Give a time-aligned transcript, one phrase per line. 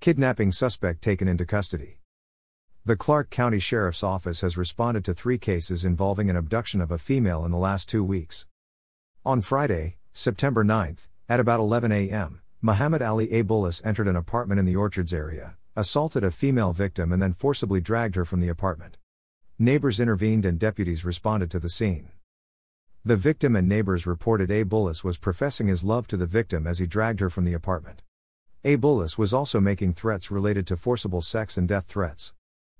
[0.00, 1.98] Kidnapping suspect taken into custody.
[2.86, 6.96] The Clark County Sheriff's Office has responded to three cases involving an abduction of a
[6.96, 8.46] female in the last two weeks.
[9.26, 10.96] On Friday, September 9,
[11.28, 16.24] at about 11 a.m., Muhammad Ali Abulus entered an apartment in the Orchards area, assaulted
[16.24, 18.96] a female victim, and then forcibly dragged her from the apartment.
[19.58, 22.08] Neighbors intervened and deputies responded to the scene.
[23.04, 26.86] The victim and neighbors reported Abulus was professing his love to the victim as he
[26.86, 28.00] dragged her from the apartment.
[28.62, 32.34] Abulus was also making threats related to forcible sex and death threats.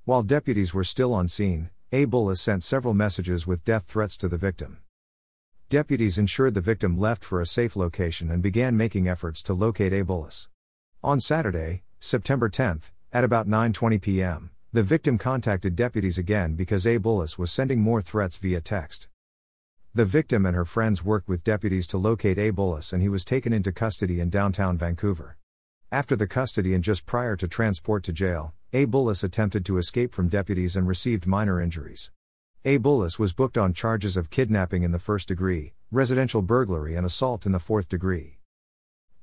[0.05, 4.37] While deputies were still on scene, Abulus sent several messages with death threats to the
[4.37, 4.81] victim.
[5.71, 9.95] Deputies ensured the victim left for a safe location and began making efforts to locate
[9.95, 10.51] Abulus.
[11.03, 17.39] On Saturday, September 10, at about 9:20 p.m., the victim contacted deputies again because Abulus
[17.39, 19.09] was sending more threats via text.
[19.95, 23.55] The victim and her friends worked with deputies to locate Abulus and he was taken
[23.55, 25.39] into custody in downtown Vancouver.
[25.93, 30.29] After the custody and just prior to transport to jail, Abulus attempted to escape from
[30.29, 32.13] deputies and received minor injuries.
[32.65, 37.45] Abulus was booked on charges of kidnapping in the first degree, residential burglary, and assault
[37.45, 38.39] in the fourth degree.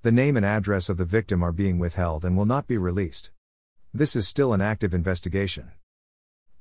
[0.01, 3.31] The name and address of the victim are being withheld and will not be released.
[3.93, 5.71] This is still an active investigation.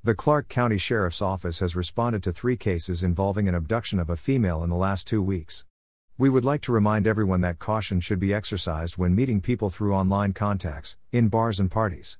[0.05, 4.15] The Clark County Sheriff's Office has responded to three cases involving an abduction of a
[4.15, 5.65] female in the last two weeks.
[6.19, 9.93] We would like to remind everyone that caution should be exercised when meeting people through
[9.93, 12.17] online contacts, in bars and parties.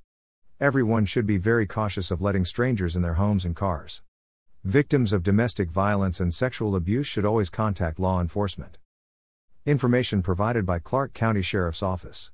[0.60, 4.02] Everyone should be very cautious of letting strangers in their homes and cars.
[4.62, 8.78] Victims of domestic violence and sexual abuse should always contact law enforcement.
[9.66, 12.26] Information provided by Clark County Sheriff's Office.